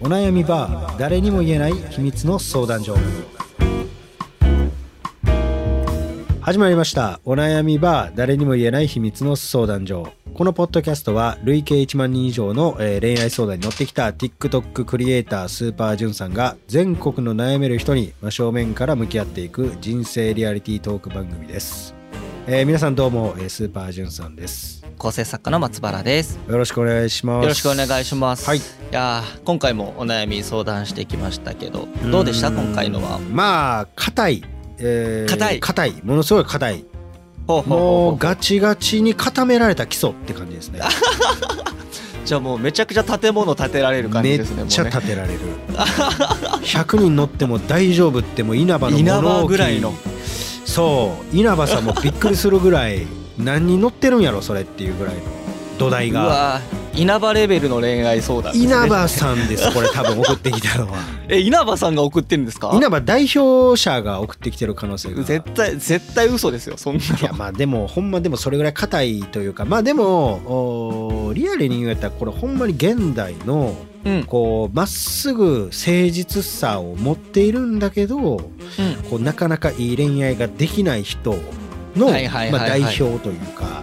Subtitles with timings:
[0.00, 2.96] お悩みバー誰にも言えない秘密の相談所。
[6.40, 7.20] 始まりました。
[7.24, 10.12] お悩みバー誰にも言えない秘密の相談所。
[10.34, 21.92] このポッドキャストは累計1万人以上のえー恋愛相談に乗ってきた TikTok クリエイタースーパージュンさんが全国の悩める人に真正面から向き合っていく人生リアリティートーク番組です、
[22.46, 24.77] えー皆さんどうもえースーパージュンさんです。
[24.98, 26.38] 構成作家の松原です。
[26.48, 27.42] よろしくお願いします。
[27.42, 28.46] よろしくお願いします。
[28.46, 28.58] はい。
[28.58, 28.60] い
[28.90, 32.48] やー今回もお悩み相談してきましたけど、どうでした？
[32.50, 33.18] 今回のは。
[33.18, 34.42] まあ硬い。
[34.78, 35.60] えー硬い。
[35.60, 35.94] 硬い。
[36.04, 36.84] ものすごい硬い。
[37.46, 40.80] もほううガチガチに固められた基礎って感じですね。
[42.26, 44.64] じゃあもうめちゃくちゃ建物建てられる感めっじですね。
[44.68, 44.96] ちゃもうね。
[44.96, 45.38] 立てられる。
[46.62, 49.48] 100人乗っても大丈夫ってもう稲葉の物置。
[49.48, 49.94] ぐらいの。
[50.66, 51.36] そう。
[51.36, 53.06] 稲葉さんもびっくりするぐらい
[53.38, 55.20] 何人乗ってるんやろそれっていうぐらいの
[55.78, 56.60] 土台うが
[56.94, 58.58] 稲葉レベルの恋愛相談ね。
[58.58, 60.98] 稲葉さんですこれ多分送ってきたのは
[61.28, 62.72] え稲葉さんが送ってるんですか？
[62.74, 67.18] 稲葉代表者が送ってきてる可能性が絶対絶対嘘ですよそんなの。
[67.18, 78.38] いやまあでもほんまでもそれぐらい硬いというかまあでもリアルに言うたらこれほんまに現代のうんこうまっすぐ誠実さを持っているんだけどうん
[79.08, 81.36] こうなかなかいい恋愛ができない人
[81.98, 83.82] のまあ代表というか。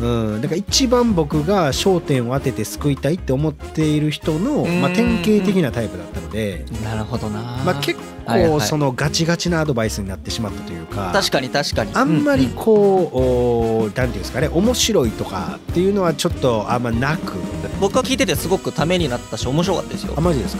[0.00, 7.62] うん、だから一番僕が焦点を当てて救いたいって思っている人の、まあ、うん典型的なタイプだったので、なるほどな。
[7.64, 11.92] まあ、結構そのガチガチなアドバイスになってしまったというか確かに確かに。
[11.94, 17.32] あんまりうこう、おなんていうんですかね面白いとかっていうのはちょっとあんまなく。
[17.80, 20.14] 僕は聞いててすごくためになったし面白かったですよ。
[20.16, 20.20] あ。
[20.20, 20.56] マジです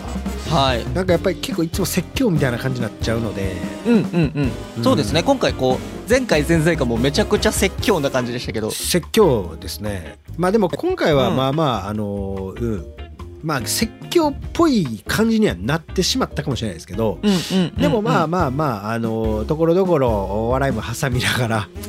[0.49, 0.55] か？
[0.55, 0.85] はい。
[0.95, 3.57] なんかやっぱり結構いつも説教みたいな感じになっちゃうので。
[3.87, 4.85] うんうんうん、うん。
[4.85, 5.23] そうですね。
[5.23, 8.71] 今回こう前回前々回もめちゃくちゃ説教な感じでしたけど。
[8.71, 10.19] 説教ですね。
[10.37, 11.37] まあでも今回はうん。
[11.37, 12.85] まあまああのうん
[13.43, 17.19] まあ説教っぽい感じにはなってしまったかもしれないですけど
[17.79, 21.69] でもまあまあまああのところどころお笑いも挟みながら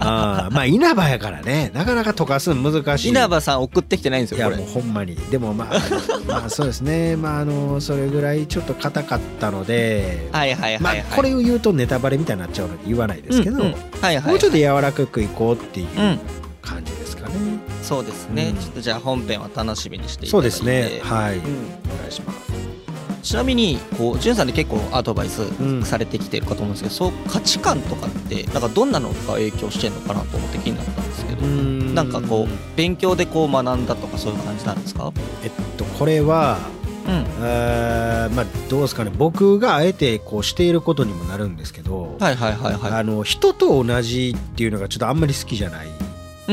[0.00, 3.08] あーまあ稲葉やからねなかなか溶かすの難しい。
[3.10, 4.62] 稲葉さん送ってきてないんですいやよこれ。
[4.62, 5.16] もうほんまに。
[5.16, 5.74] でもまあ
[6.26, 7.16] まあそうですね。
[7.16, 13.74] まああのそれぐらいちょっと硬かったので、はいはいはいはい、まあこれを言うとネタバレみたいになっちゃうので言わないですけど、うんうん。
[14.00, 14.30] はいはい。
[14.30, 16.18] もうちょっと柔らかくいこうっていううん。
[16.62, 16.92] 感じ
[17.90, 18.62] そうですね、うん。
[18.62, 20.56] ちょっとじゃあ本編は楽しみにしていたそうだいて。
[20.58, 21.00] ですね。
[21.02, 21.42] はい、うん。
[21.42, 22.38] お願いします。
[23.22, 35.12] ちなみにこうんさんで結構アドバイスんされてきてるかと思うんですけど、そう価値観とかってなんかどんなのが影響してるのかなと思って気になったんですけど、ななんかこう勉強でこう学んだとかそういう感じなんですか？
[35.42, 36.58] えっとこれは
[37.06, 37.26] うん。
[37.44, 39.10] あーまあどうですかね。
[39.14, 42.92] 僕があえてこうしていることにもなるんですけど、はいはいはいはい。
[42.92, 45.88] あの人と同じっていうのがちょっとあんまり好きじゃない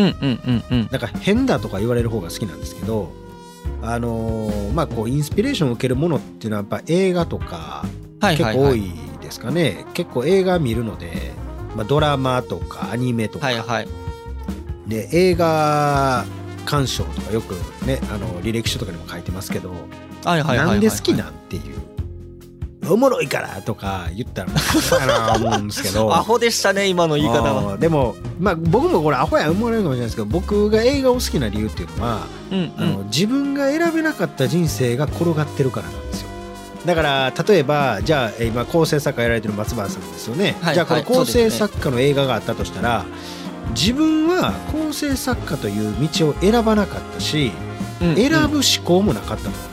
[0.01, 0.87] うんうんうんうん。
[0.91, 3.11] なんか変だとか言われる方が好きなんですけど
[3.81, 7.83] あのーまあこうインスピレーションを受けるものっていうのはやっぱ映画とか
[8.19, 8.53] はいはいはい。
[8.53, 8.91] 結構多い
[9.21, 11.33] ですかね、結構映画見るので、
[11.75, 13.87] まあ、ドラマとかアニメとか、はいはい。
[14.87, 16.25] で映画
[16.65, 17.53] 鑑賞とかよく
[17.85, 20.67] ねあの履歴書とかにも書いてますけど、はいはいはいはいはい。
[20.67, 21.63] なんで好きなんっていう
[22.89, 26.13] おもろいからとか言ったらそうやな思うんですけど。
[26.13, 27.77] アホでしたね今の言い方は。
[27.77, 36.27] でもまあ僕もこれアホや思われるかもしれないですけど僕が映画を好きな理由っていうのは、うんあの自分が選べなかった人生が転がってるからなんですよ。
[36.85, 43.05] だから例えばじゃあえー今構成作家やられてる松原さんですよね、はいじゃあこのはい構成作家の映画があったとしたら、
[43.71, 47.51] 自分は構成作家という道を選ばなかったし、
[48.01, 49.66] うん選ぶ思考もなかったと、うん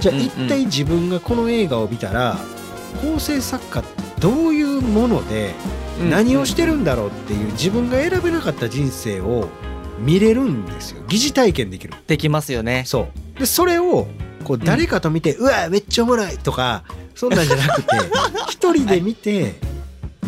[0.00, 0.20] じゃあうん。
[0.22, 2.38] 一体自分がこの映画を見たら
[3.02, 3.90] 構成作家って
[4.20, 5.54] どういうもので
[6.00, 9.48] うん何をしてるんだろうっていう自分が選べなかった人生を
[10.00, 11.02] 見れるんですよ。
[11.08, 11.94] 疑似体験できる。
[12.06, 12.84] できますよね。
[12.86, 13.38] そう。
[13.38, 14.06] でそれを
[14.44, 16.84] こう誰かと見て、うわめっちゃおもろいとか
[17.14, 17.88] そんなんじゃなくて
[18.48, 19.56] 一人で見て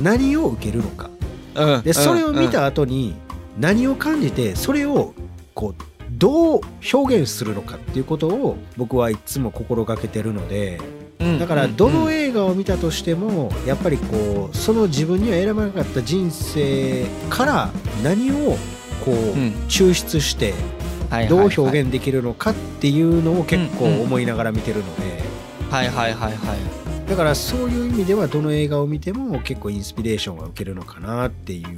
[0.01, 1.09] 何を受けるのか。
[1.55, 1.83] うん。
[1.83, 2.51] でそれを見うん。
[2.51, 3.15] た後に
[3.59, 5.15] 何を感じてそれを
[5.55, 6.61] こうどう
[6.93, 10.81] 表現するのかっていうことを僕はいつも心がけてるので
[11.19, 11.39] うん。
[11.39, 17.71] だからどのうん映画を見たとしてもやっぱりこうその自分には選ばなかった人生から
[18.03, 18.57] 何を
[19.05, 19.53] こううん。
[19.69, 20.55] 抽出して
[21.29, 25.23] どうはい表現できるのかっていうのを結構思いながら見てるので。
[25.71, 27.09] はいはいはいはい。
[27.09, 31.69] だからそういう意味ではどの映画を見ても結構インスピレーションは受けるのかなっていう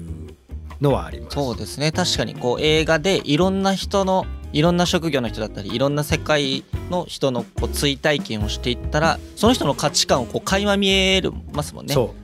[0.82, 1.34] のはあります。
[1.34, 1.93] そうですね。
[1.93, 11.94] 確かにこう映画でいろんな人のいろんな職業の人だったりいろんな世界の人のこう追体験をしていったらその人の価値観をこう垣間見えますもんね。
[11.94, 12.23] そう。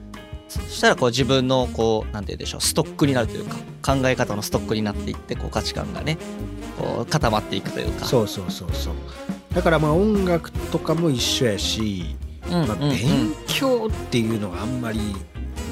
[0.49, 6.17] そしたらこう自分のこうなんて言うんでしょうストックになるというか考え方のストックになっていってこう価値観がね
[6.77, 8.05] こう固まっていくというか。
[8.05, 8.93] そうそうそうそう。
[9.53, 12.15] だからまあ音楽とかも一緒やし、
[12.49, 12.71] まあ、うんうん。
[12.71, 14.99] うん勉強っていうのがあんまり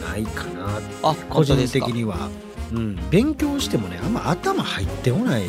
[0.02, 0.80] ないかな。
[1.04, 2.30] あ個人的には、
[2.72, 5.44] うん、勉強してもねあんま頭入ってこない。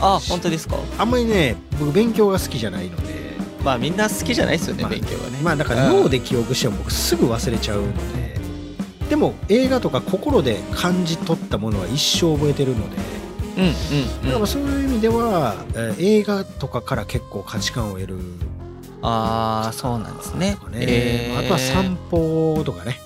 [0.00, 0.76] あ本当ですか？
[0.98, 3.24] あんまりね僕勉強が好きじゃないので。
[3.64, 5.38] まあみんな好きじゃないですよね、まあ勉強はね。
[5.42, 8.34] まあだから脳で記憶しても僕すぐ忘れちゃうので。
[9.08, 12.96] でも映画とか心で感じ取ったものは一生覚えてるので。
[13.56, 18.18] うんうんだからうんまあそういう意味では、えー映画とかから結構価値観を得る。
[19.00, 20.52] ああそうなんですね。
[20.52, 22.98] ねえーまああとは散歩とかね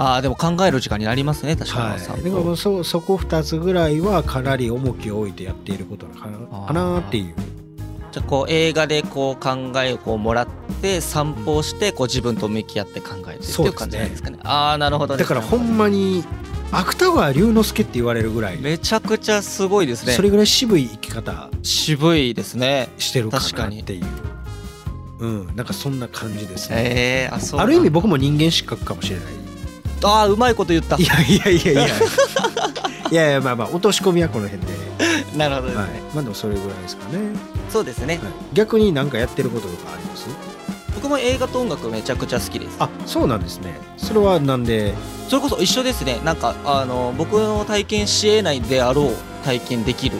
[0.00, 7.34] ああでも考える時間になりますね確かに、はい、散歩だからもうそそこ2つぐらいはかなり重きを置いてやっていることかなかなっていう。
[8.10, 10.48] じゃあこう映画でこう考えをこうもらっ
[10.80, 14.38] て散歩をしてこう自分と向き合って考えてっていう感じなんですかね。
[14.42, 15.14] ああなるほど。
[15.14, 16.24] ねだからほんまに
[16.72, 20.14] 芥川龍之介って言われるぐらい、めちゃくちゃすごいですね。
[20.14, 21.50] それぐらい渋い生き方。
[21.62, 22.88] 渋いですね。
[22.96, 24.04] してるか確かになっていう。
[25.18, 25.46] うん。
[25.54, 29.39] なんかそんな感じですね、ええあそうある意味僕も人間失格かもしれない
[30.02, 30.96] ああうまいこと言った。
[30.96, 31.86] いやいや いやいや。
[33.10, 34.72] いやいやまあまあ落とし込みはこの辺で、
[35.36, 37.18] なるほどですね、はい、まあでもそれぐらいですかね、
[37.68, 38.20] そうですね。
[38.22, 40.28] はい、逆になんかやってることとかあります？
[40.94, 42.76] 僕も映画と音楽めちゃくちゃ好きです。
[42.78, 43.80] あそうなんですね。
[43.96, 44.94] それはなんで？
[45.28, 46.20] それこそ一緒ですね。
[46.24, 50.16] なんかあの僕の体験しえないであろう体験できる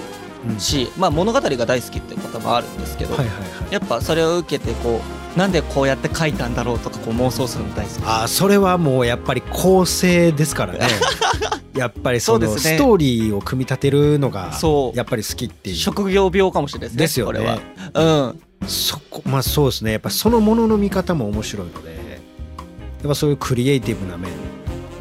[0.49, 0.59] うん。
[0.59, 3.73] し、まあ物語が大好きっていうこともあるんですけど、はいはいはい。
[3.73, 8.03] やっぱそれを受けてこうなんでこうやって書いたんだろうとかこう妄想するの大好き。
[8.05, 10.81] あーそれはもうやっぱり構成ですからね。
[11.75, 14.53] やっぱりそのストーリーを組み立てるのが
[14.95, 15.77] やっぱり好きっていう。
[15.77, 17.39] 職業病かもしれないですねですよね。
[17.39, 17.59] これは。
[17.95, 18.69] うん。
[18.69, 19.93] そこまあそうですね。
[19.93, 24.31] やっぱそのものの見方も面白いのでやっぱそういうクリエイティブな面。
[24.31, 24.35] っ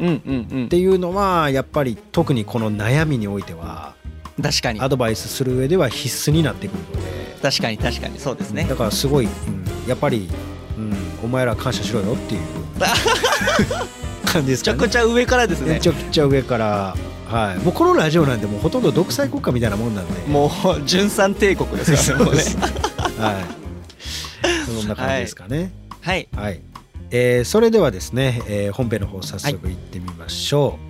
[0.00, 0.68] うんうんうん。
[0.70, 3.92] ていうのはやっぱり特にこの悩みにおいては
[4.42, 4.80] 確かに。
[4.80, 8.18] アドバイスする上では必須になってくるので確かに確かに。
[8.18, 8.64] そうですね。
[8.64, 10.28] だからすごい、うんやっぱり、
[10.76, 10.94] うん、
[11.24, 12.40] お前ら感謝しろよっていう。
[14.24, 15.74] 感じですかねめちゃくちゃ上からですね。
[15.74, 16.94] めちゃくちゃ上から
[17.26, 17.58] はい。
[17.58, 20.20] もうこのラジオなんてもうほとんど独裁国家みたいなもんなんで。
[20.28, 20.50] もう
[20.84, 22.30] 純三帝国ですからね。
[23.18, 23.44] はい。
[24.66, 25.72] そんな感じですかね。
[26.00, 26.28] はい。
[26.36, 26.60] はい、
[27.10, 30.78] えーそれではですね、えー本編の方早速行ってみましょ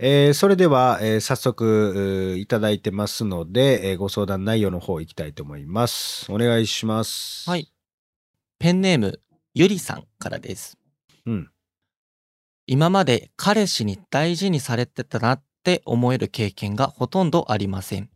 [0.00, 6.30] えーそれでは、えー早速いただいてますので、えーご相談内容の方行きたいと思います。
[6.30, 7.50] お願いします。
[7.50, 7.72] はい
[8.60, 9.20] ペンネーム
[9.54, 10.78] ゆりさんからです
[11.26, 11.50] うん。
[12.68, 18.08] 今まで彼氏に大事にされてたなって思える経験がほとんどありません。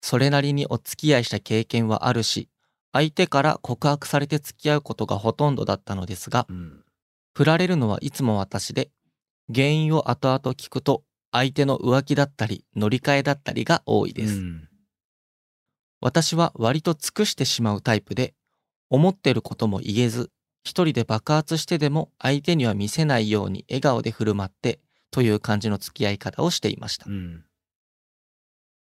[0.00, 2.48] それなりにお付き合いした経験はあるし、
[2.92, 6.82] 相手から告白されて付き合うことがほとんどだったのですがう、ん。
[7.34, 8.90] 振られるのはいつも私で、
[9.54, 11.02] 原因を後々聞くと、
[11.32, 14.34] 相手の浮気だったり乗り換えだったりが多いです。
[14.34, 14.68] うん
[16.00, 18.34] 私は割と尽くしてしまうタイプで、
[18.90, 20.30] 思ってることも言えず、
[20.62, 27.12] 一人で爆発してでも相手には見せないように笑顔で振る舞ってという感じの付き合い方をしていましたう。
[27.12, 27.44] ん。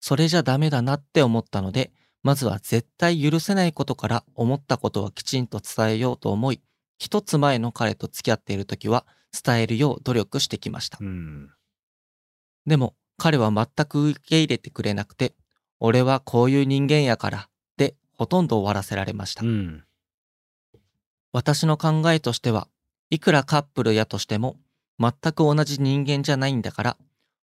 [0.00, 6.60] それじゃダメだなって思ったので、まずは絶対許せないことから思ったことはきちんと伝えようと思い、
[6.98, 9.06] 一つ前の彼と付き合っている時は
[9.42, 10.98] 伝えるよう努力してきました。
[11.00, 11.50] うん。
[12.66, 15.34] でも彼は全く受け入れてくれなくて、
[15.80, 19.46] 俺はこういう人間やからでほとんど終わらせられましたう。
[19.46, 19.84] ん。
[21.34, 22.68] 私の考えとしては、
[23.10, 24.56] いくらカップルやとしても、
[25.00, 26.96] 全く同じ人間じゃないんだから、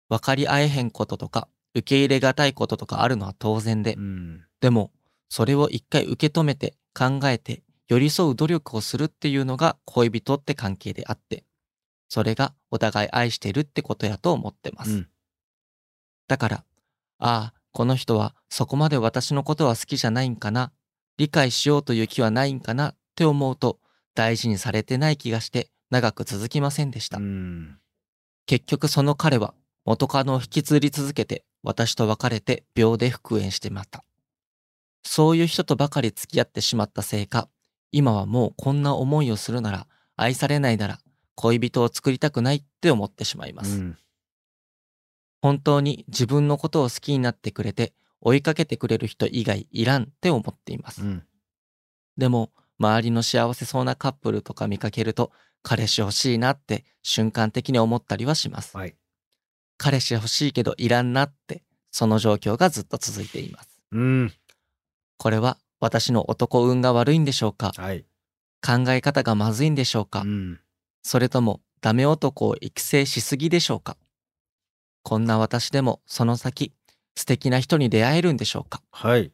[0.08, 4.46] 分かり合えへんこととか、受け入れがたいこととかあるのは当然でう、ん。
[4.62, 4.92] でも、
[5.28, 11.44] それを一回受け止めて、考えて、寄り添う努力をするっていうのが恋人って関係であって、
[12.12, 14.92] それがお互い愛してるってことやと思ってます。
[14.92, 15.08] うん
[16.28, 16.64] だから、
[17.20, 20.72] ああ、この人はそこまで私のことは好きじゃないんかな、
[21.18, 23.80] 理解しようという気はないんかなって思うと、
[24.16, 27.18] 大事にされてない気がして長く続きませんでした。
[27.18, 27.80] うん。
[28.46, 29.54] 結局その彼は
[29.84, 34.06] 元カノを引きずり続けて私と別れて秒で復縁してまった。
[35.04, 37.50] そういう人とばかり付き合ってしまったせいか、
[37.92, 41.00] 今はもうこんな思いをするなら、愛されないなら、
[41.42, 43.78] 恋人を作りたくないって思ってしまいます。
[43.78, 43.98] うん
[45.44, 51.02] 本当に自分のことを好きになってくれて、追いかけてくれる人以外いらんって思っています。
[51.02, 51.24] うん。
[52.16, 55.32] でも、周りの幸せそうなカップルとか見かけると、
[55.64, 58.78] 彼氏欲しいなって瞬間的に思ったりはします。
[58.78, 58.96] はい。
[59.78, 63.82] 彼氏欲しいけどいらんなって、その状況がずっと続いています。
[63.94, 64.32] うん。
[65.18, 67.72] これは私の男運が悪いんでしょうか？
[67.76, 68.06] はい。
[68.64, 70.60] 考え方がまずいんでしょうか、うん。
[71.04, 73.98] それともダメ男を育成しすぎでしょうか？
[75.04, 76.74] こんな私でもその先
[77.16, 78.82] 素敵な人に出会えるんでしょうか？
[78.92, 79.32] はい。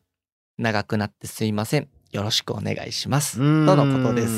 [0.58, 1.90] 長くなってすいません。
[2.12, 3.38] よろしくお願いします。
[3.38, 4.34] とのことです。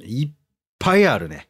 [0.00, 0.30] いっ
[0.78, 1.48] ぱいあるね。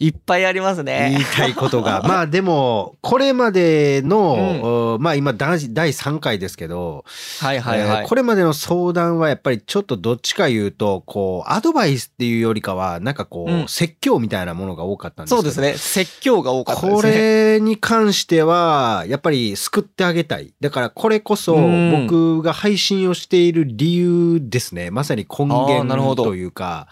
[0.00, 1.26] いっぱいあります言いね。
[1.34, 2.02] たいことが。
[2.06, 7.04] まあでも、これまでの、おまあ今第第3回ですけど、
[7.40, 8.00] はいはいはい。
[8.02, 15.76] えーこれまでの相談はやっぱりちょっとどっちか言うと、こう、アドバイスっていうよりかは、なんかこう、うん説教みたいなものが多かったんですけどそうですね。
[15.76, 17.12] 説教が多かったでこすね。
[17.56, 20.52] れに関しては、やっぱり救ってあげたい。
[20.60, 24.92] だからこれこそうん僕が配信をしている理由ですね。
[24.92, 26.86] まさに根あーなるほど源というか、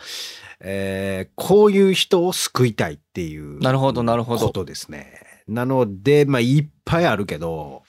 [0.60, 5.42] えーこういう人を救いたいっていうなるほどなるほどことですね。
[5.48, 7.82] なので、まあいっぱいあるけど、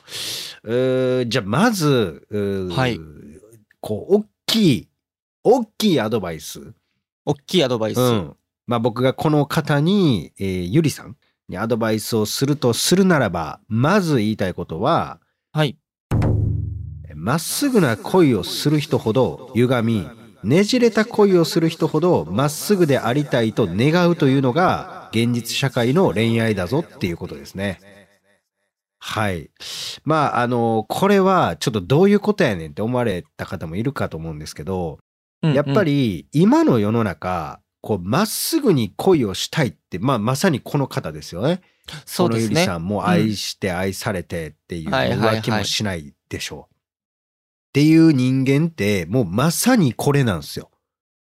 [0.64, 2.28] じゃあまず、
[2.72, 3.00] はい
[3.82, 4.88] こう、大きい、
[5.44, 6.74] 大きいアドバイス。
[7.26, 8.00] 大きいアドバイス。
[8.00, 8.36] うん。
[8.68, 11.16] まあ僕がこの方に、えーゆりさん
[11.50, 15.20] にアドバイスをするとするならば、まず言いたいことは、
[15.52, 15.78] はい。
[17.16, 20.08] まっすぐな恋をする人ほど歪み、
[20.48, 27.80] ねじれた恋をする人ほどまっすぐでありたいと願うというのが現実社会の恋愛だぞっていうことですね。
[29.00, 29.52] はい。
[30.06, 35.00] まあ、あの、これはちょっとどういうことやねんって思われた方もいるかと思うんですけど、
[35.44, 41.62] うんうんやっぱ、り今の世の中、こう、まっすぐに恋をしたいって、まあ、まさにこの方ですよね。
[42.06, 42.78] そうですねこのゆりさ。
[42.78, 46.77] んも愛して愛されてっていう、はいはいはい浮気もしないでしょう。
[47.78, 50.72] っていう人間って、もうまさにこれなんですよ。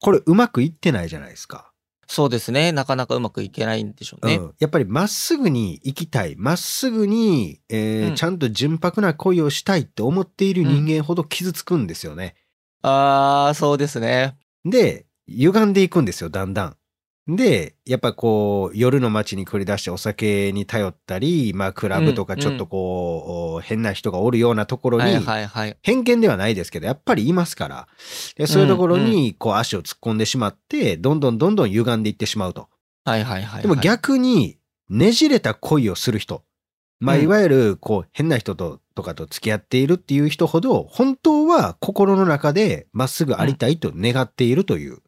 [0.00, 1.70] これうまくいってないじゃないですか。
[2.06, 2.72] そうですね。
[2.72, 4.36] なかなかうまくいけないんでしょうね。
[4.36, 12.36] うん、やっぱりまっすぐに行きたい、まっすぐに、えーうんちゃんと純白な恋をしたいって思っている人間ほど傷つくんですよね。
[12.80, 14.38] ああ、そうですね。
[14.64, 16.76] で、歪んでいくんですよ、だんだん。
[17.28, 25.76] で、やっぱこう、夜の街に繰り出してお酒に頼ったり、まあ、クラブとかちょっとこう、お変な人がおるようなところに、はいはいはい。
[25.82, 27.88] 偏見ではないですけど、やっぱりいますから。
[28.36, 32.68] でそういうところに、こう、足を突っ込んでしまって、どんどんどんどん歪んでいってしまうと。
[33.04, 33.62] はいはいはいはい。
[33.62, 36.44] でも逆に、ねじれた恋をする人。
[37.00, 44.98] まあ、うんいわゆる、こう、変な人と、とかと付き合っているっていう人ほど、本当は心の中でまっすぐありたいと願っているという。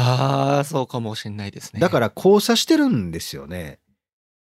[0.00, 1.80] ああ、そうかもしれないですね。
[1.80, 3.80] だから交差してるんですよね。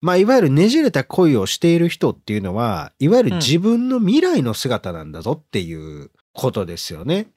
[0.00, 7.28] まあ、いわゆるねじれた恋をしている人っていうのは、いわゆる自分の未来の姿なんだぞっていうことですよね。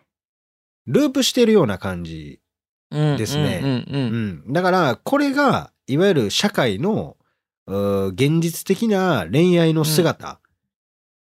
[0.88, 2.40] ループしてるような感じ。
[2.90, 4.54] らですねうんうんううんん。
[4.54, 7.18] だから、これが、いわゆる社会の、
[7.68, 10.40] 現実的な恋愛の姿。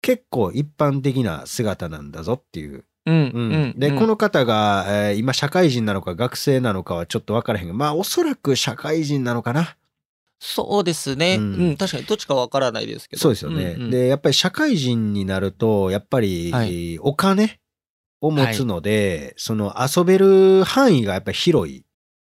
[0.02, 2.85] 結構一般的な姿なんだぞっていう。
[3.10, 3.78] うんうんうんうん。
[3.78, 9.76] で、この方が、えー今社会人なのか学生なのかはちょっとわからへんが、まあおそらく社会人なのかな。
[10.38, 11.36] そうですね。
[11.38, 13.20] ううんん、確かにどっちかわからないですけど。
[13.20, 13.74] そうですよね。
[13.74, 17.58] んん、で、やっぱり社会人になると、やっぱり、はいお金
[18.22, 21.84] を持つので、その遊べる範囲がやっぱり広い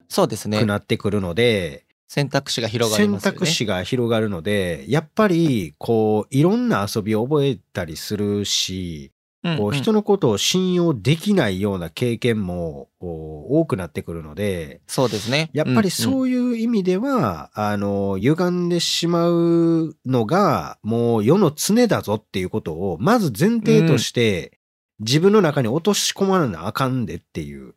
[0.08, 0.66] そうですねく。
[0.66, 3.38] なってくるので、選択肢が広がり選ますよね。
[3.40, 9.15] 択肢が広がるので、やっぱり、こう、いろんな遊びを覚えたりするし、うん
[9.58, 15.50] こう人のことを信用できないような経験も多くなってくるので、そうですね。
[15.54, 24.60] やっぱりうんそういう意味では、あの、歪んでしまうのが、もう世の常だぞっていうことを、まず前提として、
[25.00, 27.76] 自分の中に落とし込まなあかんでっていう。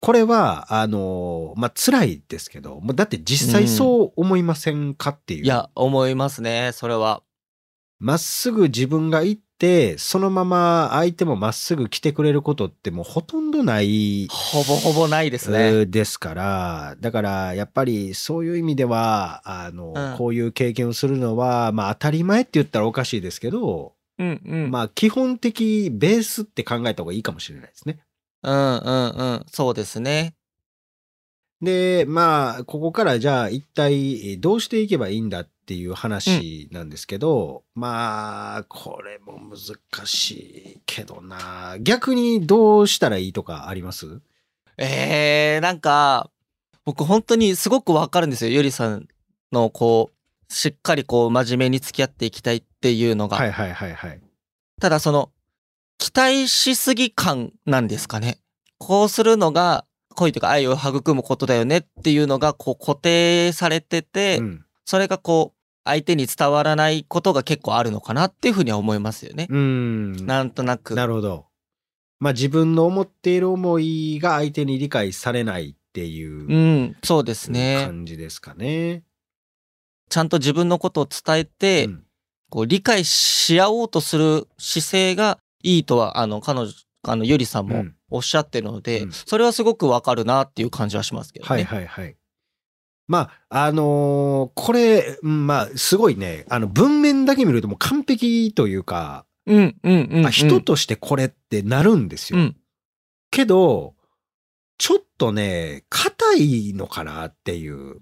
[0.00, 5.44] これは、あの、まあ、辛いですけど、だって実際そう思いませんかっていう。
[5.44, 7.22] いや、思いますね、それは。
[8.00, 15.58] まっすぐ自分が行って、そのまま相手もまっすぐ来てくれることってもうほとんどないほぼほぼないですね。
[15.58, 24.70] えーですから、だからやっぱりそういう意味では、あの、うんこういう経験をするのは、まあ当たり前って言ったらおかしいですけど、うんうん。
[24.70, 28.00] まあ基本的ベースって考えた方がいいかもしれないですね。
[28.42, 29.44] うんうんうん。
[29.46, 30.34] そうですね。
[31.62, 41.76] で、まあ、ここからじゃあ一体どうしていけばいいんだっていう話なんですけど、まあ、これも難しいけどな。
[41.80, 44.20] 逆にどうしたらいいとかあります？
[44.78, 46.30] えー、なんか、
[46.86, 48.52] 僕本当にすごくわかるんですよ。
[48.52, 49.06] ゆりさん
[49.52, 53.36] のこう、しっかりこう真面目に付き合っていきたいっていうのが。
[53.36, 54.20] はいはいはいはい。
[54.80, 55.30] ただその、
[55.98, 58.38] 期待しすぎ感なんですかね。
[58.78, 64.64] こうするのが恋というか愛を育むことだよねっていうのがこう固定されてて、うん。
[64.84, 69.46] それがこう相手に伝わらないことが結構あるのかなっていうふうには思いますよね。
[69.48, 70.26] うん。
[70.26, 70.94] なんとなく。
[70.94, 71.46] なるほど。
[72.18, 77.82] まあ自分の思っている思いが相手に理解されないっっていううん、そうですね。
[77.84, 79.02] 感じですかね。
[80.08, 82.04] ちゃんと自分のことを伝えて、うん
[82.52, 86.72] こう理解し合おうとする姿勢がいいとは、あの、彼女、
[87.04, 91.48] あの、ゆりさんもうんおっしゃってるので、うんそれはすごくわかるなっていう感じはしますけどね。
[91.48, 92.16] はいはいはい。
[93.08, 100.26] まあ、あのーこれ、うんまあ、すごいね、あの、文面だけ見るともう完璧というか、うん、うん、うん。
[100.26, 102.38] あ人としてこれってなるんですよ。
[102.38, 102.56] うん。
[103.30, 103.94] けど、
[104.78, 108.00] ちょっとね、硬いのかなっていう。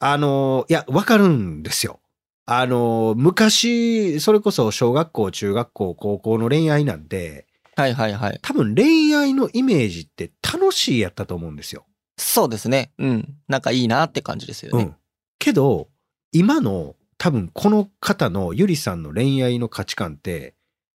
[0.00, 2.00] あの、いや、わかるんですよ。
[2.46, 7.46] あの、昔、それこそ小学校、中学校、高校の恋愛なんて、
[7.78, 8.40] はいはいはい。
[8.42, 11.86] 多分恋愛のイメージって楽しいやったと思うんですよ。
[12.16, 12.90] そうですね。
[12.98, 13.36] うん。
[13.46, 14.82] なんかいいなって感じですよね。
[14.82, 14.96] うん。
[15.38, 15.88] けど、
[16.32, 20.56] 今の多分この方のゆりさんの恋愛の価値観って、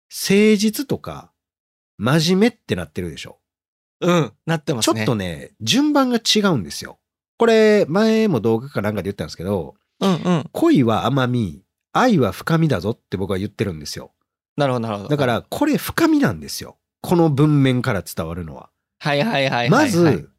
[0.09, 1.33] 誠実とか
[1.97, 3.39] 真面目ってなってるでしょ。
[3.99, 4.31] うん。
[4.45, 4.95] なってますね。
[4.95, 6.97] ちょっとね、順番が違うんですよ。
[7.37, 10.49] これ、前も動画かなんかで言ったんですけど、うんうん。
[10.53, 14.13] 恋は甘み、愛は深みだぞって僕は言ってるんですよ。
[14.59, 15.09] なるほどなるほど。
[15.09, 16.77] だか、ら、これ深みなんですよ。
[17.01, 18.69] この文面から伝わるのは。
[18.99, 19.69] はいはいはいはい、はい。
[19.69, 20.29] まず、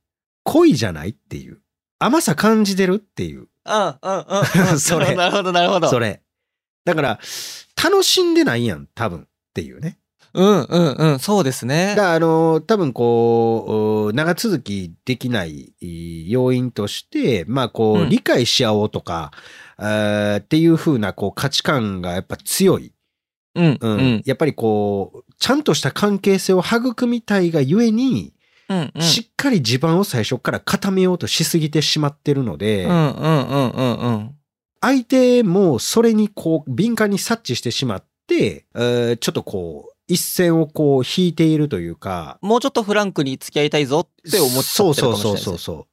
[0.44, 1.58] 恋じゃないっていう。
[1.98, 3.40] 甘さ感じてるっていう。
[3.40, 4.78] うんうんうんうん。
[4.80, 5.88] それなるほどなるほど。
[5.88, 6.22] それ。
[6.84, 7.20] だから、
[7.82, 9.24] 楽しんでないやん、多分っ
[9.54, 9.98] ていうね。
[10.32, 11.18] うんうんうん。
[11.18, 12.02] そうですねだか。
[12.10, 15.74] ら、あの、多分こう、長続きできない
[16.28, 19.32] 要因として、まあこう、うん理解し合おうとか、
[19.76, 22.92] っていう風なこう価値観がやっぱ強い。
[23.54, 23.78] うんう。
[23.80, 24.22] うんん。
[24.24, 28.32] やっぱりこう、ちゃんとした関係性を育みたいがゆえに、
[28.68, 29.02] うんうん。
[29.02, 32.86] しっかり地盤を最初から固めようとしすぎてしまってるので。
[34.82, 45.86] 相手もそれにこう敏感に察知してしまって、えーちょっとこう一線をこう引いているというか、もうちょっとフランクに付き合いたいぞって思っちゃってるかもしれないですそうそうそうそ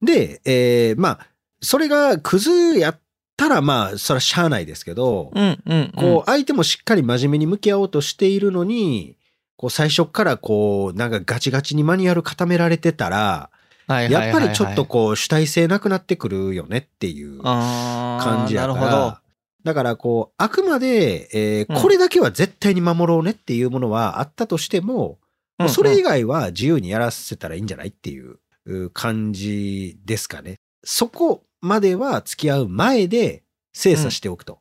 [0.00, 0.06] う。
[0.06, 1.26] で、えーまあ、
[1.60, 3.00] それがクズやっ
[3.36, 5.92] たらまあ、それはしゃあないですけど、うんうんうん。
[5.96, 9.16] こう相手もしっかり真面目に向き合おうとしているのに、
[9.56, 13.50] こう最初からこうなんかガチガチにマニュアル固められてたら、
[13.88, 19.22] やっぱりちょっとこう主体性なくなってくるよねっていう感じやから。。
[19.64, 25.18] だからこう、あくまで、えーうんこれだけは絶対に守ろうねっていうものはあったとしても、
[25.58, 30.56] うんうんそれ以外は自由にやらせたらいいんじゃないっていうう感じですかね。
[30.82, 34.58] そこまでは付き合う前で精査しておくと。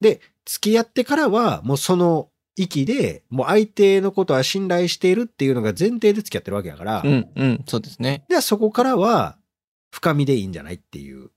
[0.00, 7.64] で、付き合ってからはもうその域で、もう相手のことは信頼しているっていうのが前提で付き合ってるわけだから、うんうん。
[7.66, 8.24] そうですね。
[8.28, 9.36] ではそこからは
[9.90, 11.22] 深みでいいんじゃないっていう。
[11.22, 11.32] だか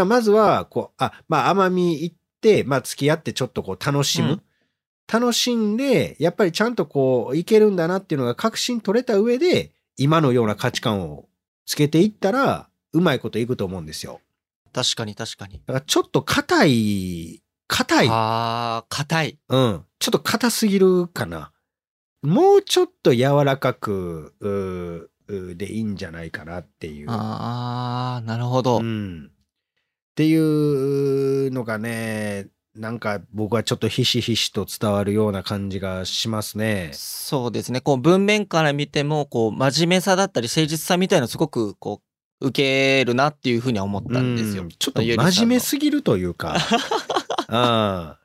[0.00, 4.28] らまずは、こう、あ、まあ甘み行って、まあ付き合ってちょっとこう楽しむ。
[4.28, 4.42] うん
[5.12, 11.28] 楽しんで、やっぱりちゃんとこういけるんだなっていうのが確信取れた上で、今のような価値観を
[11.66, 14.20] つけていったら、うまいこといくと思うんですよ。
[14.74, 15.62] 確かに確かに。
[15.66, 18.08] だからちょっと硬い、硬い。
[18.08, 19.38] ああ、硬い。
[19.48, 19.84] うん。
[19.98, 21.52] ちょっと硬すぎるかな。
[22.22, 24.34] もうちょっと柔らかく、
[25.28, 27.10] でいいんじゃないかなっていう。
[27.10, 28.78] ああ、なるほど。
[28.78, 29.30] うん。
[29.30, 36.90] っていうのがね、なんか僕はちょっとひしひしと伝わるような感じがしますね。
[36.92, 37.80] そうですね。
[37.80, 42.04] こう文面から見ても、こう真面目さだったり誠実さみたいなのすごくこう
[42.40, 42.52] 受
[43.00, 44.68] けるなっていうふうには思ったんですようん。
[44.70, 46.56] ちょっと真面目すぎるというか、
[47.48, 48.18] あ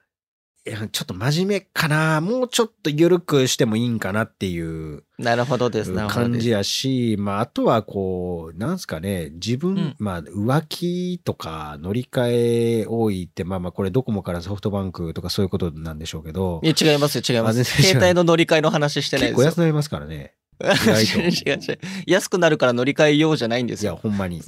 [0.67, 2.21] いやちょっと真面目かな。
[2.21, 5.93] もうちょっと緩くしてもいいんかなっていうなるほどです。
[6.07, 6.49] 感じ。
[6.49, 17.63] やし、まあ、あとはこう、なんすかね、自分、うんまあ、浮気とか乗り換え多いって、まあまあ、これドコモからソフトバンクとかそういうことなんでしょうけどい、や違いますよ、違います。
[17.63, 19.35] 携帯の乗り換えの話してないですよ。
[19.37, 20.35] 結構安くなりますからね。
[20.63, 21.79] 違う違う。
[22.05, 23.99] 安くなるから乗り換えようじゃないんですいや、よ。
[24.01, 24.41] ほんまに。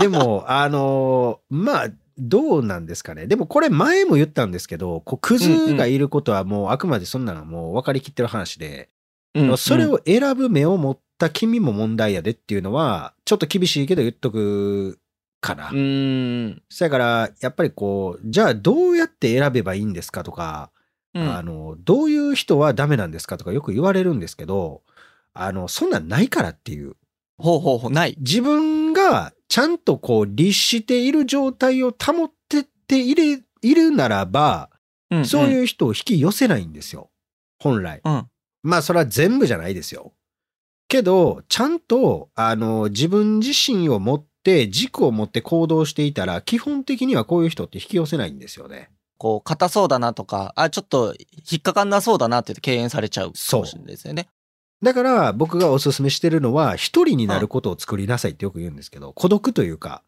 [0.00, 3.26] でも、 あのまあ、どうなんですかね。
[3.26, 8.90] でもこれ前も言ったんですけど、こう、クズがいることはもうあくまでそんなのはもう分かりきってる話で、
[9.34, 14.98] うんそれ、を選ぶ目を持った君も問題やでっていうのは、ちょっと厳しいけど言っとく
[15.40, 15.70] かな。
[15.70, 15.78] うん。
[15.78, 15.80] う
[16.48, 20.70] んそやから、やっぱりこう、じゃあどうやって選べばいいんですかとか、
[21.14, 24.82] うんあの、どういう人はダメなんですかとかよく言われるんですけど、
[25.34, 26.94] あの、そんなんないからっていう。
[27.38, 28.16] ほうほうほう、ない。
[28.18, 34.70] 自分がちゃんとこう律している状態を保ってっていれいるならば、
[35.10, 37.10] うんそういう人を引き寄せないんですよ。
[37.58, 38.00] 本来。
[38.02, 38.26] うん。
[38.62, 40.14] まあそれは全部じゃないですよ。
[40.88, 48.90] けど、ちゃんと、あの、自分自身を持って、軸を持って行動していたら、基本的にはこういう人って引き寄せないんですよね。
[49.18, 51.14] こう、硬そうだなとか、あ、ちょっと
[51.50, 54.28] 引っかかんなそうだなって言って敬遠されちゃうかそうもしれないですよね。
[54.82, 60.02] だから僕がおすすめしてるのは、一人になることを作りなさいってよく言うんですけど、孤独というか、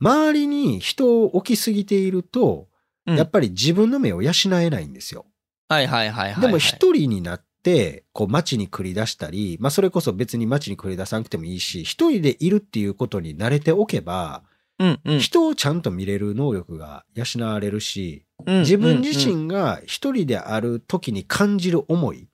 [0.00, 2.68] 周りに人を置きすぎていると、
[3.06, 3.16] うん。
[3.16, 5.26] やっぱり自分の目を養えないんですよ。
[5.68, 6.42] はいはいはいはいはい。
[6.42, 14.42] でも一人になって、こう街に繰り出したり、まあそれこそ別に街に繰り出さなくてもいいし、一人でいるっていうことに慣れておけば、
[14.78, 15.18] うんうん。
[15.18, 18.60] 人をちゃんと見れる能力が養われるし、うん。
[18.60, 22.28] 自分自身が一人である時に感じる思い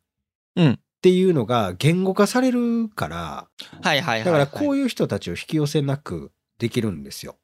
[0.57, 3.49] うんっていうのが言語化されるから、
[3.81, 4.25] はいはいはいはい。
[4.25, 4.89] だからこういう。
[4.89, 7.37] 人たちを引き寄せなくできるんですよ。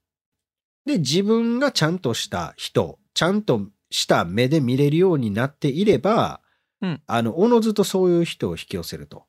[0.87, 6.40] で、自分がちゃんとした人、ちゃんとした目で見れるようになっていれば、
[6.81, 9.25] うんあの、おのずとそういう人を引き寄せると。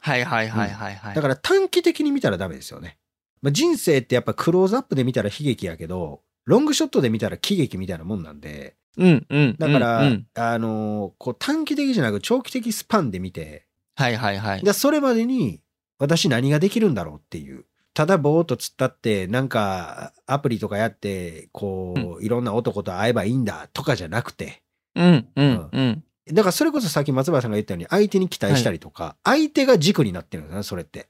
[0.00, 1.14] はいはいはいはいはい。
[1.14, 2.98] だから短期的に見たらダメですよね。
[3.42, 9.56] まあ、人生ってやっぱクローズアップで見たら悲劇やけど、ロングショットで見たら喜劇みたいなもんなんで、うんうん。
[9.58, 13.65] だから、うんうんあのーこう短期的じゃなく長期的スパンで見て、
[13.96, 14.62] はいはいはい。
[14.62, 15.60] でそれまでに
[15.98, 17.64] 私何ができるんだろうっていう。
[17.94, 24.62] ただぼーっと突っ立って、なんかアプリとかやって、こう、いろんな男と会えばいいんだとかじゃなくて。
[24.94, 26.04] うんうんうん。
[26.30, 31.08] だからそれこそさっき松原さんが言ったように、相手に期待したりとか、相手が軸になってるんですね、それって。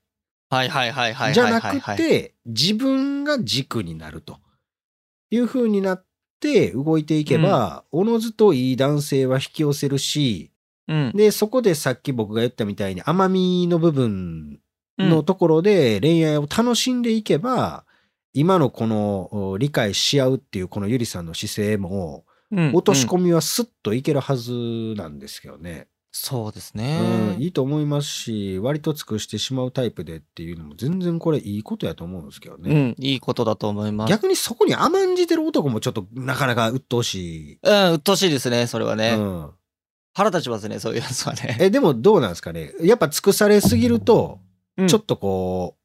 [0.48, 1.34] はいはいはいはいはいはい。
[1.34, 4.38] じゃなく、て、自分が軸になると
[5.30, 6.04] いう風になっ
[6.38, 10.52] て動いていけば、おのずといい男性は引き寄せるし、
[10.88, 11.12] うん。
[11.14, 14.60] で、そこでさっき僕が言ったみたいに甘みの部分
[14.98, 17.84] のところで恋愛を楽しんでいけば、
[18.32, 24.52] 今のこのお理解し合うっていうこのゆりさんの姿勢も、うん落とし込うんみはスッといけるはず
[24.96, 25.88] なんですけどね。
[26.12, 27.34] そうですうね。
[27.36, 32.90] ん、いいと思いますし、割と尽くしてしまうタイプでっていうのも全然これいいことやと思うんですけどうね。
[32.90, 34.10] ん、いいことだと思います。
[34.10, 37.58] 逆にそこに甘んじてる男もちょっとなかなか鬱陶しい。
[37.62, 39.16] うん、鬱陶しいですね、それはね。
[39.18, 39.50] うん、
[40.16, 41.58] 腹立ちますね、そういうやつはね。
[41.60, 42.72] え、でもどうなんですかね？
[42.80, 44.40] やっぱ尽くされすぎると、
[44.78, 45.82] うんちょっとこう、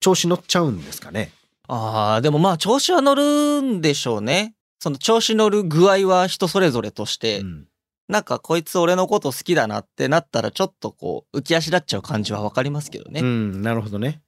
[0.00, 1.30] 調子乗っちゃうんですかね？
[1.68, 4.54] ああ、でもまあ調子は乗るんでしょうね。
[4.80, 7.66] その調子乗る具合は人それぞれとして、うん
[8.08, 13.20] なんかこいつ俺のこと好きだなってなったらちょっとこう浮き足立っちゃう感じはわかりますけどね。
[13.20, 14.20] うん、なるほどね。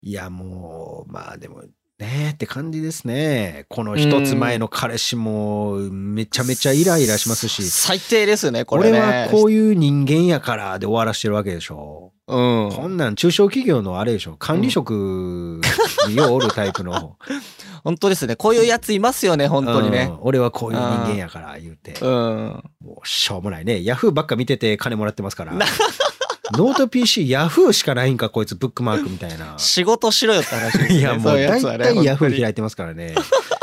[0.00, 1.64] いや、もう、まあでも、
[2.02, 3.64] ねって感じですね。
[3.68, 8.98] この一つ前の彼氏もめちゃめちゃイライラしますし、最低ですよね、これね。
[8.98, 12.12] 俺はこういう人間やからで終わらしてるわけでしょ。
[12.26, 12.70] うん。
[12.72, 14.36] こんなん中小企業のあれでしょ。
[14.36, 15.60] 管理職
[16.08, 17.16] にようおるタイプの。
[17.84, 18.36] 本当ですね。
[18.36, 20.18] こういうやついますよね、本当にねうん。
[20.22, 21.94] 俺はこういう人間やから言うて。
[22.00, 22.62] うん。
[22.84, 23.82] もうしょうもないね。
[23.84, 25.52] ヤフーばっか見てて金もらってますから。
[26.52, 29.54] ノート PC ヤフーしかないんかこいつブックマークみたいな。
[29.58, 30.98] 仕事しろよって話ですね。
[30.98, 33.14] いやもそう大つはね体ヤフー開いてますからね。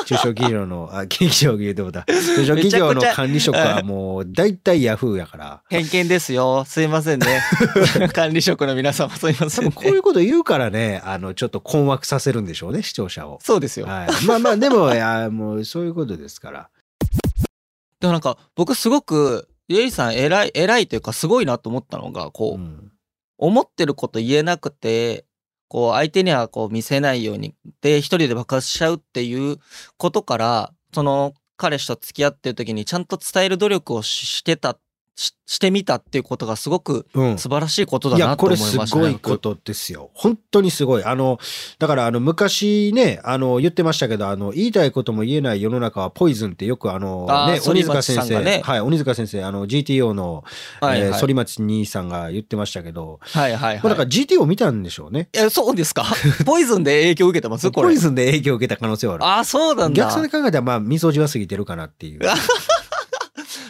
[0.06, 2.04] 中小企業の、あ、企業言うてもだ。
[2.08, 5.62] 中小企業の管理職はもう大体ヤフーやから。
[5.70, 6.66] 偏見ですよ。
[6.66, 7.42] すいませんね。
[8.14, 9.84] 管理職の皆様すいませんね多分。
[9.84, 13.40] こういうこと言うからね、あの、ちょっと困惑させるんでしょうね、視聴者を。
[13.44, 13.86] そうですよ。
[13.86, 14.26] はい。
[14.26, 16.70] まあまあ、でも、いや、もうそういうことですから。
[18.00, 22.92] でもなんか僕すごく、ゆいさん偉い、偉いというかすごいなと思ったのが、こう、うん。
[23.38, 25.26] 思ってること言えなくて、
[25.70, 29.58] こう相手にはこう見せないように、で、一人で爆発しちゃうっていう
[29.98, 34.78] ことから、その彼氏と付き合ってる時にちゃんと伝える努力をししてた、し
[35.46, 37.38] してみたっていうことがすごくうん。
[37.38, 39.02] 素晴らしいことだなとこれ思いますしたね。
[39.02, 40.12] ごいことですよ。
[40.14, 41.04] 本当にすごい。
[41.04, 41.40] あの、
[41.78, 50.44] だからあの、昔ね、あの、言ってましたけど、あの、言いたいことも言えない世の中はポイズンってよくあの、ね、鬼塚先生、ねはい、鬼塚先生、あの、GTO の、
[50.80, 53.76] 反町兄さんが言ってましたけど、はいはいはい。
[53.78, 55.28] まあ、だから GTO 見たんでしょうね。
[55.34, 56.06] いや、そうですか？
[56.46, 57.70] ポイズンで影響を受けてます？
[57.72, 57.90] これ。
[57.90, 59.26] ポイズンで影響を受けた可能性はある。
[59.26, 60.04] ああ、そうなんだ。
[60.04, 62.22] 逆算で考えたら、まあ、みそじは過ぎてるかなっていう。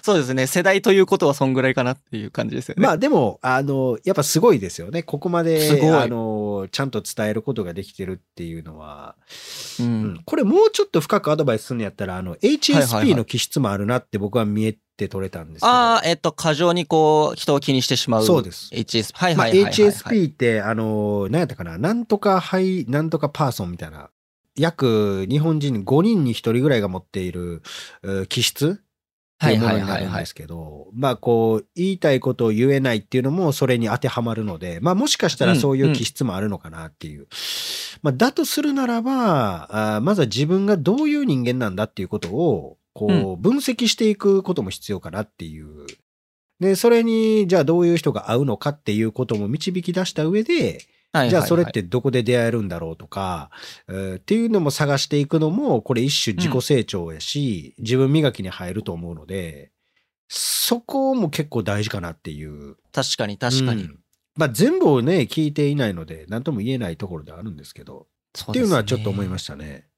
[0.01, 0.47] そうですね。
[0.47, 2.83] 世代ということはそんぐらいかなっていう感じですよね。
[2.83, 5.03] まあでも、あの、やっぱすごいですよね。
[5.03, 9.15] ここますで、あの、ちゃんと伝えることができてるっていうのは、
[9.79, 10.21] ううんん。
[10.25, 15.67] これもうちょっと深くアドバイスするんやったら、あの、HSP いの気質もあるなって僕は見えて取れたんですけど。
[15.67, 18.25] ああ、えっと、過剰にこう、人を気にしてしまう。
[18.25, 18.69] そうです。
[18.73, 19.13] HS。
[19.15, 19.91] はいまあ、はいはいはい、はい。
[19.91, 24.09] HSP って、あの、何やったかな、なんとかハイ、なんとかパーソンみたいな、
[24.57, 27.61] 約日本人5人に1人ぐらいが持っている
[28.03, 28.81] う気質
[29.41, 37.27] っていうものになるんですけど、まあこう、言いたいことを言えないっていうのもそれに当てはまるので、まあもしかしたらそういう気質もあるのかなっていう。
[38.01, 45.85] まあだとするならば、あーまずは自分がどういう人間なんだっていうことを、こう、分析していくことも必要かなっていう。
[46.59, 50.81] で、それに、じゃあどういう人が合うのかっていうことも導き出した上で、
[51.13, 53.49] じゃあそれってどこで出会えるんだろうとか、
[53.87, 59.71] えーっていうのも探していくのも、これ一種自己成長やし、自分磨きに入ると思うので、
[60.27, 62.77] そこも結構大事かなっていう。
[62.91, 63.83] 確かに確かに。
[63.83, 63.99] うん
[64.35, 68.07] まあ全部をね、聞いていないので、何とも言えないところではあるんですけど、
[68.49, 69.89] っていうのはちょっと思いまししたね。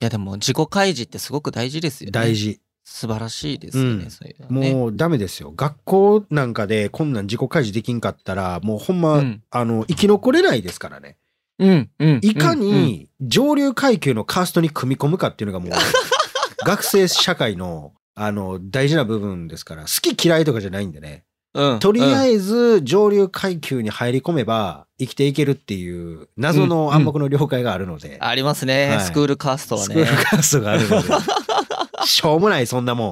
[0.00, 2.10] いやでも自己開示ってすごく大事ですよね。
[2.10, 2.34] 大。
[2.34, 2.60] 事。
[2.88, 4.72] 素晴らしいですよね、うんそういうね。
[4.72, 5.52] もうダメですよ。
[5.54, 11.18] 学校なんかでこんなん自己開示できんかったら、もうほんま、うんあの、生き残れないですからね。
[11.58, 12.20] うん、うん。
[12.22, 15.70] いかに上流階級のカーストに組み込むかっていうのがもう、
[16.64, 21.24] 学生社会の、あの、大事な部分ですから、好き嫌いとかじゃないんでね。
[21.56, 30.10] うん、とりあええず上流階級に入り込めば生きていけるっていう謎の暗黙の了解があるので、ありますね、はいスクールカーストはスクールね。
[30.24, 31.08] カーストがあるので、
[32.04, 33.08] しょうもないそんなもん。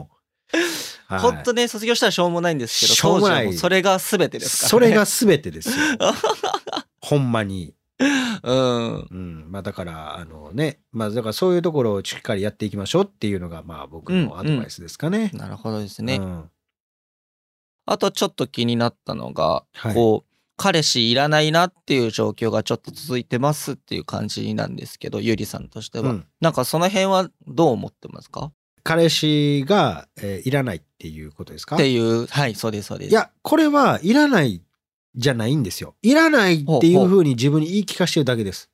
[1.07, 4.69] はい本当ね、卒業したらしょうもないんですけど、しょうもないそれが全てですからね。
[4.71, 5.77] それが全てですよ。
[7.01, 7.75] ほんまに。
[8.43, 9.09] うん。
[9.11, 9.47] うん。
[9.51, 15.31] まあだから、あのね、まあだからそういうところをしっかりやっていきましょうっていうのが、まあ僕のアドバイスですかね。
[15.33, 16.17] なるほどですね。
[16.17, 16.51] うん
[17.87, 26.11] あとちょっと気になったのが、はいこう、彼氏いらないなっていう状況がちょっと続いてますっていう感じなんですけど、ゆりさんとしては。
[26.11, 28.53] うんなんかその辺はどう思ってますか？
[28.85, 31.77] 彼氏が、えーいらないっていうことですか？
[31.77, 33.11] っていう、はい、そうです、そうです。
[33.11, 34.62] いや、これはいらない
[35.16, 35.94] じゃないんですよ。
[36.03, 38.70] いらないっていうふうに自分に言い聞かせてるだけです。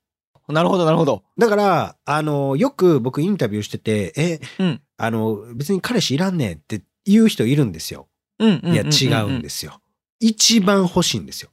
[0.48, 1.22] なるほど、なるほど。
[1.38, 8.08] だから、あの、よく僕インタビューしてて、え、うんあの、別に彼氏いらんねんって言う人いるんですよ。
[8.40, 8.72] うんうん。
[8.72, 9.80] いや、違うんですすよ。
[10.18, 11.50] 一番欲しいんですよ。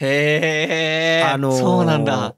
[0.00, 1.24] へえ。
[1.24, 2.36] あのーそうなんだ。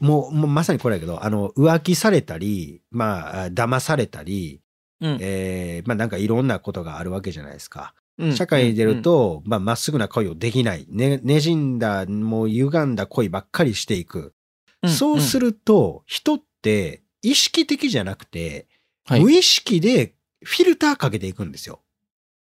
[0.00, 4.60] もう、まさにこれやけど、あの、浮気されたり、まあ、騙されたり、
[5.00, 7.94] うんえーまあなんかいろんなことがあるわけじゃないですか。
[8.16, 10.86] うん社会に出る、と、まあまっすぐな恋をできない。
[10.88, 14.32] ね、ねじんだ、もう歪んだ恋ばっかりしていく。
[14.82, 18.68] うんそうする、ると、人って意識的じゃなくて、
[19.06, 21.80] はい無意識でフィルターかけていくんですよ。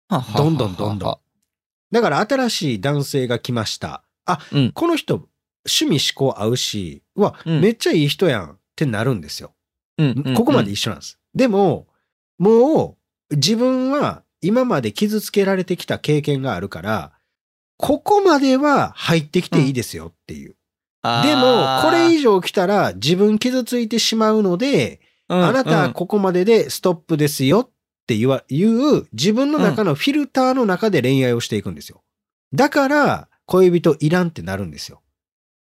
[0.09, 1.17] どんどんどんどん。
[1.91, 4.03] だから新しい男性が来ました。
[4.25, 5.27] あ、うんこの人、
[5.65, 9.53] 趣味思考合うし、うわ、うんめっちゃいい人やんってなるんですよ。
[9.97, 11.19] うんうんうんここまで一緒なんです。
[11.35, 11.87] でも、
[12.37, 12.97] も
[13.29, 17.13] う自分は今まで傷つけられてきた経験があるから、
[17.77, 20.55] ここまでは入ってきていいですよっていう。
[21.03, 27.69] でも、これ以上来たら自分傷ついてしまうので、上あなたはここまででストップですよっ
[28.05, 32.03] て言わ、言う自分の中のフィルターの中で恋愛をしていくんですよ。
[32.53, 35.01] だから、恋人いらんってなるんですよ。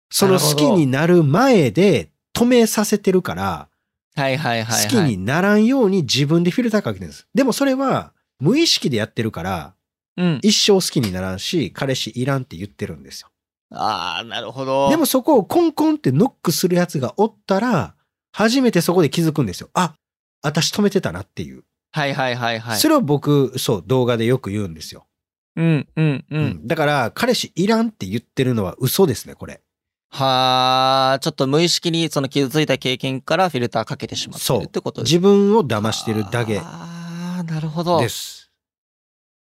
[0.09, 3.69] その好きになる前で止めさせてるから、
[4.15, 4.83] はいはいはい、はい。
[4.85, 7.27] 好きにならんように自分でフィルターかけてるんです。
[7.35, 9.73] でもそれは無意識でやってるから、
[10.17, 10.39] うん。
[10.41, 13.29] 一生好きにならんし、彼氏いらんって言ってるんですよ。
[13.71, 14.89] ああ、なるほど。
[14.89, 17.95] でもそこをコンコンってノックするやつがおったら、
[18.31, 19.69] 初めてそこで気づくんですよ。
[19.73, 19.95] あ、
[20.41, 21.63] 私止めてたなっていう。
[21.97, 22.77] はいはいはいはい。
[22.79, 25.07] それを僕、そう、動画でよく言うんですよ。
[25.55, 26.37] うんうんう。
[26.37, 29.61] うんんだから、彼氏いらんって言ってるのは嘘ですね、これ。
[30.09, 37.99] はあ、ちょっと無意識にその傷ついた経験からフィルターかけてしまってるってことです自分を騙してるだけああ、なるほど。
[37.99, 38.51] です。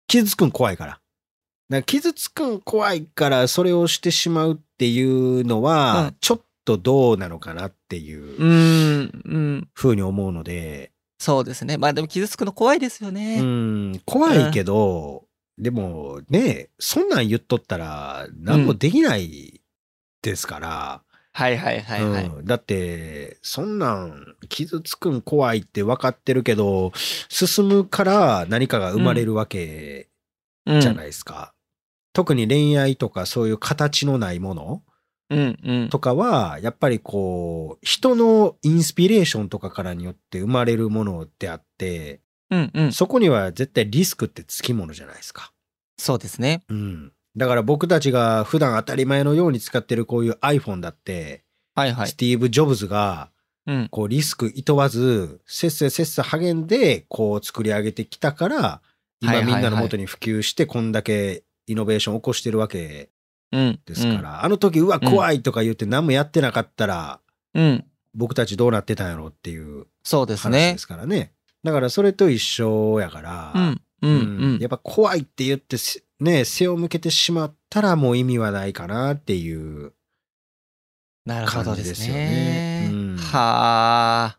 [0.07, 0.93] 傷つくん怖いから。
[0.93, 1.01] だか
[1.71, 9.69] ら傷つくん怖いから、それをしてしまうっていうのは、うんちょっとどうなのかなっていううーん、うん。
[9.73, 11.79] ふうに思うので、そうですね。
[11.79, 13.41] まあでも傷つくの怖いですようね。
[13.41, 15.25] ん、怖いけど、
[15.59, 19.61] でもね、そんなん言っとったら何もできない
[20.23, 21.03] ですから、
[21.33, 22.27] はいはいはいはい。
[22.27, 26.93] うんだって、そんなん傷つくん怖いって分かってるけど、
[27.29, 30.09] 進むから何かが生まれるわけ
[30.67, 31.53] うんじゃないですか。
[32.13, 34.83] 特に恋愛とかそういう形のないものうんうん。
[35.91, 42.93] とかは、やっぱりこう、人のインスピレーションとかからによって生まれるものであって、うんうん。
[42.93, 45.53] そこには絶対リスクってつきものじゃないですか。
[45.99, 46.63] そうですね。
[46.69, 47.13] うん。
[47.37, 52.15] だから僕たちが普段当たり前のように使ってるこういう iPhone だって、はいはいス。
[52.15, 53.31] ティーブ・ジョブズが、
[53.67, 53.89] うん。
[53.91, 58.81] こうリスクいとわず、せっせせっせ励んで、こう作り上げてきたから、
[59.21, 63.11] 今みんなの元に普及して、こんだけイノベーションを起こしてるわけうん。
[63.51, 67.21] ですから、あの時、うわ、うん怖いとか言って何もやってなかったら、
[67.55, 67.65] うん。
[67.65, 67.85] うん。
[68.15, 70.79] 僕たちどうなってたんやろっていうそうです話ねで。
[70.79, 71.33] すからね。
[71.63, 73.83] だからそれと一緒やから、うん。
[74.01, 79.93] うんうんやっぱ怖いって言ってせね、背を向けてしまったらもう意味はないかなっていう。
[81.25, 82.89] なるほどです感じですよねね。
[82.91, 84.39] うんはあ。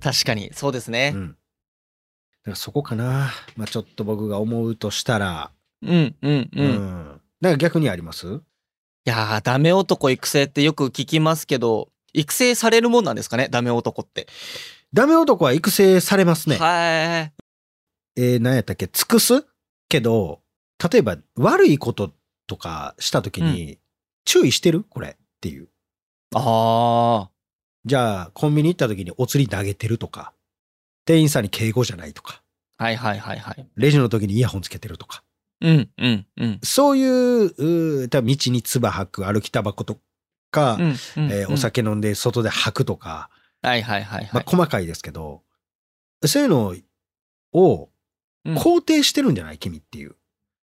[0.00, 1.18] 確かに、そうですねう。
[1.18, 1.28] ん。
[1.28, 3.30] だからそこかな。
[3.56, 5.50] まあちょっと僕が思うとしたら、
[5.82, 6.62] うんうんう。
[6.62, 7.44] うんん。
[7.44, 8.26] だから逆にあります？
[8.26, 8.40] い
[9.04, 14.28] やー、ダメ男育成ってよく聞きますけど、育成されるもんなんですかね、ダメ男って。
[14.92, 16.56] ダメ男は育成されますね。
[16.56, 17.32] はい。
[18.16, 18.86] えー、何やったっけ？
[18.86, 19.44] 尽くす？
[19.88, 20.40] けど、
[20.92, 22.12] 例えば悪いこと
[22.46, 23.78] とかした時に、
[24.24, 24.84] 注意してる？
[24.88, 25.68] これっていう。
[26.34, 27.28] あ
[27.84, 30.32] じゃあ、コンビニ行った時にお釣り投げてるとか、
[31.04, 32.42] 店員さんに敬語じゃないとか、
[32.78, 32.84] あ。
[32.84, 33.66] はいはいはいはい。
[33.76, 35.24] レジの時にイヤホンつけてるとか、
[35.62, 36.58] うんうんうん。
[36.62, 39.98] そういう、道に唾吐く、歩きタバコと
[40.50, 43.30] か、うんうんえお酒飲んで外で吐くとか、
[43.62, 44.30] はいはいはいはい。
[44.34, 45.42] まあ、細かいですけど、
[46.26, 46.74] そういうの
[47.52, 47.88] を
[48.44, 49.58] うん肯定してるんじゃない？
[49.58, 50.16] 君っていう。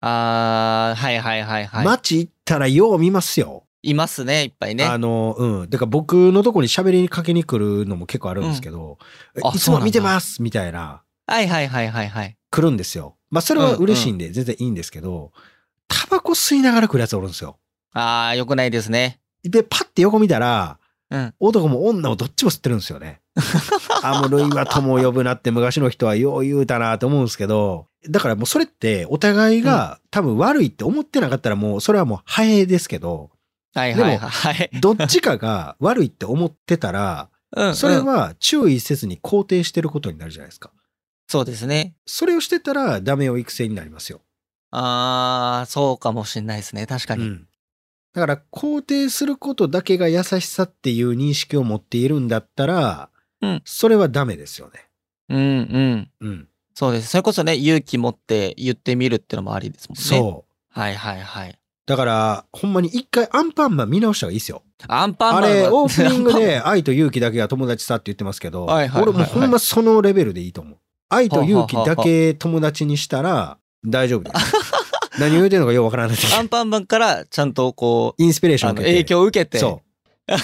[0.01, 1.85] あー、はいはいはいはい。
[1.85, 3.65] 街行ったらよう見ますよ。
[3.83, 4.85] いますね、いっぱいね。
[4.85, 5.71] あの、うん。
[5.71, 8.99] だから僕のとこに喋りにかけに来るのも結構あるんですけど、
[9.45, 12.37] あいつも見てますみたいな、はいはいはいはいはい。
[12.57, 13.17] 来るんですよ。
[13.31, 15.33] まあそれは嬉しいんで全然いいんですけど、
[15.89, 17.59] タバコ吸いながら来るやつおるんですよ。
[17.93, 19.21] あー、よくないですね。
[19.45, 20.79] で、パッて横見たら、
[21.11, 21.35] うん。
[21.39, 23.21] 男も女もどっちも吸ってるんですよね。
[24.03, 33.31] あ、もう類は友を呼ぶなって昔の人はよう言うたなと思うんですけど、だからもうそれってお互いが多分悪いって思ってなかったらもうそれはもうハエですけど、
[33.75, 34.71] はいはいはいはい。
[34.81, 40.73] どっちかが悪いって思ってたら、うんそれうんは注意せずに肯定してることになるじゃないですか。
[41.29, 41.95] そうですね。
[42.07, 44.21] それをしてたらダメを育成になりますよ。
[44.71, 46.87] あー、そうかもしれないですね。
[46.87, 47.25] 確かに。
[47.25, 47.49] うん
[48.13, 53.11] だから肯定することだけが優しさっていう認識を持っているんだったら、
[53.43, 54.87] うんそれはダメですよね。
[55.29, 56.11] うんうん。
[56.21, 56.49] うん。
[56.75, 57.09] そうです。
[57.09, 60.03] それこそね、勇気持って言ってみるってのもありですもんね。
[60.03, 60.79] そう。
[60.81, 61.59] はいはいはい。
[61.85, 64.63] だから、ほんまに一回アンパンマン見直した方がいいですよ。
[64.89, 70.79] アンパンマンはあれ、オープニングで愛と勇気だけが友達さって言ってますけど、はいはいはいはい俺もうほんまそのレベルでいいと思う。
[71.09, 74.53] 愛と勇気だけ友達にしたら大丈夫です。
[75.19, 78.93] 何を言うてんのかようわからないアンパンマンからちゃんとこう、インスピレーション受けて。
[78.93, 79.59] 影響を受けて。
[79.59, 80.31] そう。
[80.31, 80.43] だか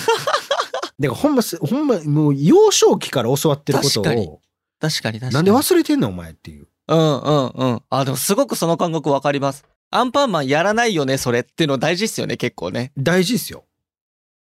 [1.01, 4.41] らほんます、ほんま、もう幼少期から教わってること確かにを、
[4.81, 5.35] 確かに確かに。
[5.35, 6.69] なんで忘れてんのお前っていう。
[6.89, 7.83] うんうんうん。
[7.91, 9.65] あ、でもすごくその感覚わかります。
[9.91, 12.93] アンパンマンやらないよね、それっていうの大事っすよね、結構ね。
[12.97, 13.65] 大事ですよ。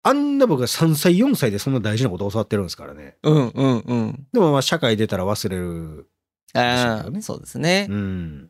[0.07, 3.17] あんな僕が3歳、4歳でそんな大事なことを教わってるんですからね。
[3.23, 4.27] うんうんうん。
[4.31, 6.09] でもまあ社会出たら忘れる。
[6.53, 7.93] ああ、そうですねう。
[7.93, 8.49] ん。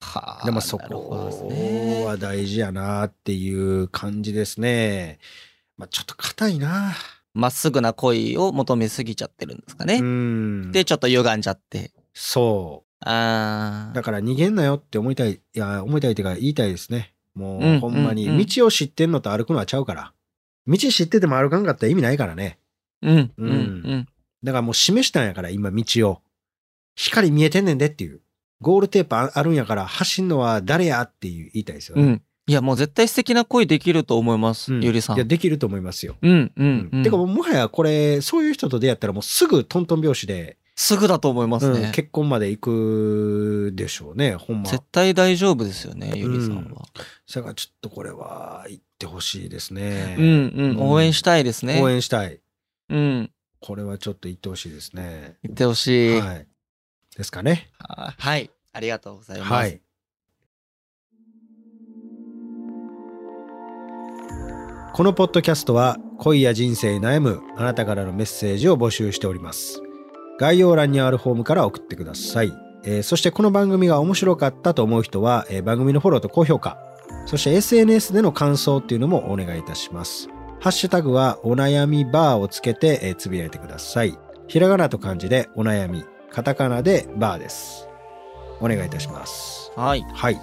[0.00, 0.44] はあ。
[0.44, 5.20] でもそこねは大事やなっていう感じですね。
[5.76, 6.94] まあちょっと硬いな。
[7.34, 9.98] まっすぐな恋を求めすぎちゃってるんですかね。
[10.00, 10.72] うん。
[10.72, 11.92] で、ちょっと歪んじゃって。
[12.12, 13.90] そああ。
[13.92, 13.94] う。
[13.94, 15.34] だから逃げんなよって思いたい。
[15.34, 17.14] いや、思いたいっていうか言いたいですね。
[17.34, 20.12] もうほんまに道を知ってんのと歩くのはちゃうから。
[20.66, 22.58] 道知ってても歩かんかったら意味ないからね。
[23.02, 23.54] うんううんんう
[23.96, 24.08] ん。
[24.42, 26.20] だからもう示したんやから今道を。
[26.94, 28.20] 光見えてんねんでっていう。
[28.60, 32.02] ゴールテープああるんやから走んのは誰やっていう言いたいですよね。
[32.02, 32.22] うん。
[32.46, 35.16] いや、もう絶対素敵な恋できると思います、うんゆりさん。
[35.16, 36.16] いや、できると思いますよ。
[36.22, 37.02] うんうんうん。
[37.02, 41.80] てかもはやこれ、そういう人と出会ったらもうすぐトントン拍子で、すぐだと思いますね。
[41.80, 44.70] うん結婚まで行くでしょうね、ほんま。
[44.70, 46.82] 絶対大丈夫ですよね、ゆりさんは。
[47.34, 50.16] だからちょっとこれは行ってほしいですね。
[50.18, 50.80] うんうん。
[50.80, 51.80] 応援したいですね。
[51.82, 52.40] 応援したい。
[52.88, 53.30] うん。
[53.60, 55.36] これはちょっと行ってほしいですね。
[55.42, 56.20] 言ってほしい。
[56.20, 56.46] はい。
[57.16, 57.70] ですかね。
[57.78, 58.50] ははい。
[58.72, 59.52] ありがとうございます。
[59.52, 59.80] はい。
[64.94, 69.82] このポッドキャストは恋や人生に悩むあなたからのメッセージを募集しております。
[70.38, 72.52] 概要欄にあるフォームから送ってください。
[72.84, 76.78] えーそしてこの番組が面白かったと思う人は、えー番組のフォローと高評価、
[77.26, 80.28] そして SNS での感想っていうのもお願いいたします。
[80.60, 84.18] ハッシュタグはお悩みバーをつけて、えーつぶやいてください。
[84.48, 87.88] ひらがなと漢字でお悩み、カタカナでバーです。
[88.60, 89.72] お願いいたします。
[89.76, 90.02] はい。
[90.12, 90.40] はい。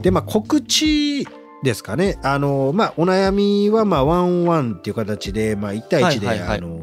[0.00, 1.26] で、まあ、告知
[1.62, 2.18] ですかね。
[2.22, 6.78] あの、まあ、お悩みは、まあ、ワンワンっていう形で、まあ、1対1で、はいはいはいあの、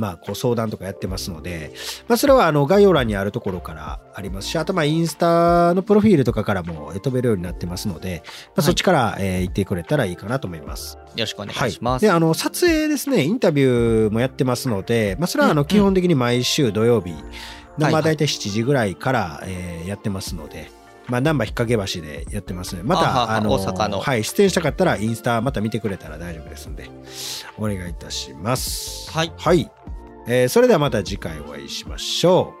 [0.00, 1.74] まあ、こう相談とかやってますので、
[2.08, 10.96] まあ、それは、あの、概要欄にあるところからありますし、あと、まあ、インスタのプロフィールとかからもえー飛べるようになってますので、まあ、そっちから、えー行ってくれたらいいかなと思います。
[10.96, 12.02] よろしくお願はいします。
[12.02, 17.22] で、あの、撮影ですね、インタビューもやってますので、まあ、それは、あの、うんうん基本的に毎週土曜日、はい
[17.76, 20.70] まあ、はい大体7時ぐらいから、えーやってますので、
[21.10, 26.88] まあ、難波引っ掛け橋でやってますので、また、はあの、大阪のはい、出演したかったら、インスタまた見てくれたら大丈夫ですんで、
[27.58, 29.10] お願いいたします。
[29.10, 29.32] はい。
[29.36, 29.70] はい。
[30.26, 32.59] えーそれではまた次回お会いしましょう。